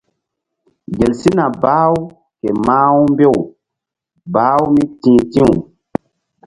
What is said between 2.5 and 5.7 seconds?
mah-u mbew bah-u mí ti̧h ti̧w.